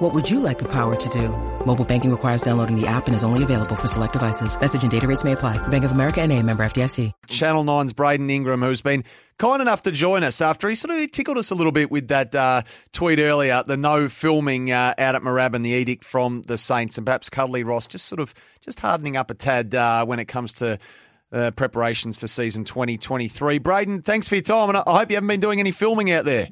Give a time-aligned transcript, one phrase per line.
[0.00, 1.28] What would you like the power to do?
[1.66, 4.58] Mobile banking requires downloading the app and is only available for select devices.
[4.58, 5.58] Message and data rates may apply.
[5.68, 7.12] Bank of America and a member FDIC.
[7.26, 9.04] Channel 9's Braden Ingram, who's been
[9.36, 12.08] kind enough to join us after he sort of tickled us a little bit with
[12.08, 12.62] that uh,
[12.94, 16.96] tweet earlier, the no filming uh, out at Marab and the edict from the Saints,
[16.96, 18.32] and perhaps Cuddly Ross just sort of
[18.62, 20.78] just hardening up a tad uh, when it comes to
[21.30, 23.58] uh, preparations for season 2023.
[23.58, 26.24] Braden, thanks for your time, and I hope you haven't been doing any filming out
[26.24, 26.48] there.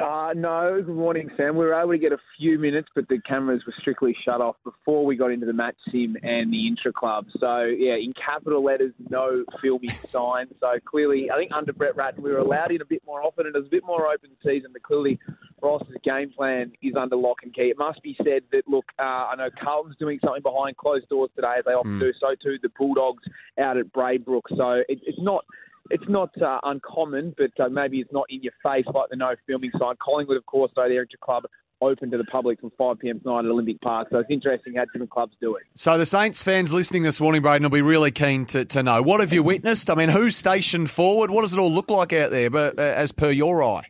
[0.00, 1.56] Uh, no, good morning, Sam.
[1.56, 4.56] We were able to get a few minutes, but the cameras were strictly shut off
[4.64, 7.26] before we got into the match sim and the intra club.
[7.38, 10.48] So, yeah, in capital letters, no filming sign.
[10.58, 13.46] So, clearly, I think under Brett Ratten, we were allowed in a bit more often
[13.46, 15.18] and it was a bit more open season, but clearly
[15.62, 17.70] Ross's game plan is under lock and key.
[17.70, 21.30] It must be said that, look, uh, I know Carlton's doing something behind closed doors
[21.36, 22.00] today, as they often mm.
[22.00, 22.12] do.
[22.20, 23.22] So, too, the Bulldogs
[23.60, 24.42] out at Braybrook.
[24.56, 25.44] So, it, it's not
[25.90, 29.34] it's not uh, uncommon, but uh, maybe it's not in your face like the no
[29.46, 29.94] filming sign.
[30.02, 31.44] Collingwood, of course, though, they're a club
[31.80, 33.20] open to the public from 5 p.m.
[33.20, 34.08] tonight at Olympic Park.
[34.10, 35.64] So it's interesting how different clubs do it.
[35.74, 39.02] So the Saints fans listening this morning, Braden, will be really keen to, to know.
[39.02, 39.90] What have you witnessed?
[39.90, 41.30] I mean, who's stationed forward?
[41.30, 43.86] What does it all look like out there, but uh, as per your eye?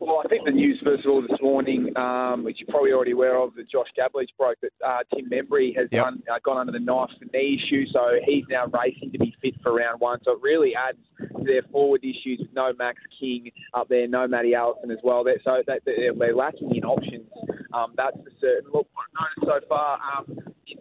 [0.00, 3.12] Well, I think the news, first of all, this morning, um, which you're probably already
[3.12, 6.04] aware of, that Josh Gabelich broke, that uh, Tim Membrey has yep.
[6.04, 9.27] done, uh, gone under the knife for knee issue, so he's now racing to be
[9.40, 10.18] fit for round one.
[10.24, 14.26] So it really adds to their forward issues with no Max King up there, no
[14.26, 15.24] Matty Allison as well.
[15.44, 17.28] So they, they're lacking in options.
[17.72, 18.70] Um, that's for certain.
[18.72, 20.38] Look, what I've noticed so far, um,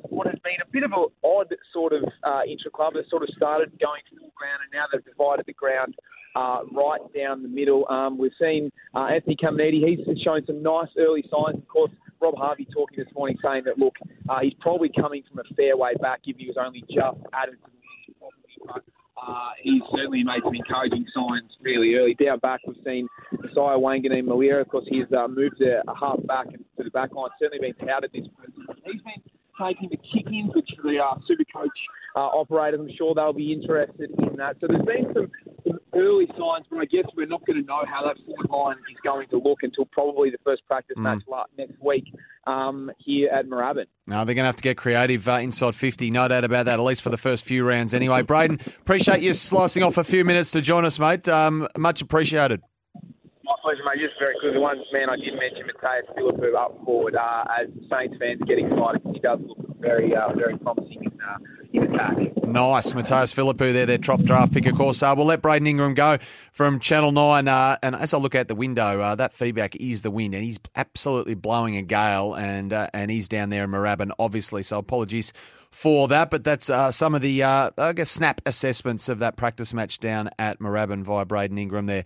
[0.09, 3.23] what has been a bit of an odd sort of uh, intra club that sort
[3.23, 5.95] of started going full ground and now they've divided the ground
[6.35, 7.85] uh, right down the middle.
[7.89, 11.57] Um, we've seen uh, Anthony Caminiti, he's shown some nice early signs.
[11.57, 13.95] Of course, Rob Harvey talking this morning saying that, look,
[14.29, 17.57] uh, he's probably coming from a fair way back if he was only just added
[17.63, 17.71] to
[19.27, 22.13] uh, he's certainly made some encouraging signs really early.
[22.13, 24.61] Down back, we've seen Nasiah Wanganeen-Milera.
[24.61, 27.29] Of course, he's uh, moved to a half back and to the back line.
[27.39, 28.81] Certainly been touted this person.
[28.85, 29.21] He's been
[29.61, 31.77] taking the kick in, which the uh, super coach
[32.15, 34.55] uh, operators, I'm sure they'll be interested in that.
[34.61, 38.05] So there's been some early signs, but I guess we're not going to know how
[38.05, 41.03] that forward line is going to look until probably the first practice mm.
[41.03, 41.23] match
[41.57, 42.05] next week
[42.45, 43.85] um, here at Moorabbin.
[44.05, 46.79] No, they're going to have to get creative uh, inside 50, no doubt about that,
[46.79, 48.21] at least for the first few rounds anyway.
[48.21, 51.27] Braden, appreciate you slicing off a few minutes to join us, mate.
[51.27, 52.61] Um, much appreciated.
[53.43, 54.03] My pleasure, mate.
[54.03, 57.15] Just very quickly, one man I did mention, Mattaes Phillipou up forward.
[57.15, 61.37] Uh, as Saints fans get excited, he does look very, uh, very promising in, uh,
[61.73, 62.17] in attack.
[62.43, 62.93] Nice.
[62.93, 65.03] Mattaes Phillipou there, their top draft pick, of course.
[65.03, 66.17] Uh, we'll let Braden Ingram go
[66.53, 67.47] from Channel 9.
[67.47, 70.43] Uh, and as I look out the window, uh, that feedback is the wind, and
[70.43, 74.63] he's absolutely blowing a gale, and uh, and he's down there in Moorabbin, obviously.
[74.63, 75.33] So apologies
[75.71, 76.29] for that.
[76.29, 79.99] But that's uh, some of the, uh, I guess, snap assessments of that practice match
[79.99, 81.95] down at Moorabbin via Braden Ingram there.